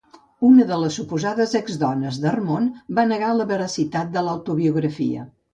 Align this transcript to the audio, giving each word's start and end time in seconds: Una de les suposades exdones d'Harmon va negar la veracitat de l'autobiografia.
Una 0.47 0.63
de 0.71 0.79
les 0.83 0.95
suposades 0.99 1.53
exdones 1.59 2.19
d'Harmon 2.25 2.67
va 3.01 3.07
negar 3.13 3.31
la 3.43 3.49
veracitat 3.55 4.11
de 4.17 4.29
l'autobiografia. 4.31 5.29